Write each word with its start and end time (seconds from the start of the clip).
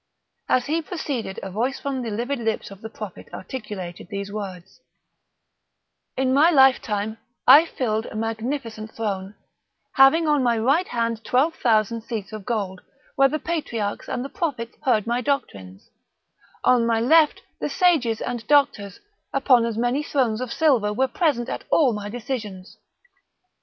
As 0.49 0.65
he 0.65 0.81
proceeded 0.81 1.39
a 1.43 1.51
voice 1.51 1.79
from 1.79 2.01
the 2.01 2.09
livid 2.09 2.39
lips 2.39 2.71
of 2.71 2.81
the 2.81 2.89
Prophet 2.89 3.27
articulated 3.31 4.07
these 4.09 4.31
words: 4.31 4.81
"In 6.17 6.33
my 6.33 6.49
life 6.49 6.81
time 6.81 7.19
I 7.45 7.65
filled 7.67 8.07
a 8.07 8.15
magnificent 8.15 8.93
throne, 8.95 9.35
having 9.93 10.27
on 10.27 10.41
my 10.41 10.57
right 10.57 10.87
hand 10.87 11.23
twelve 11.23 11.53
thousand 11.53 12.01
seats 12.01 12.33
of 12.33 12.47
gold, 12.47 12.81
where 13.15 13.29
the 13.29 13.37
patriarchs 13.37 14.09
and 14.09 14.25
the 14.25 14.29
prophets 14.29 14.75
heard 14.81 15.05
my 15.05 15.21
doctrines; 15.21 15.91
on 16.63 16.87
my 16.87 16.99
left 16.99 17.43
the 17.59 17.69
sages 17.69 18.21
and 18.21 18.47
doctors, 18.47 19.01
upon 19.31 19.65
as 19.67 19.77
many 19.77 20.01
thrones 20.01 20.41
of 20.41 20.51
silver, 20.51 20.91
were 20.91 21.07
present 21.07 21.47
at 21.47 21.63
all 21.69 21.93
my 21.93 22.09
decisions. 22.09 22.79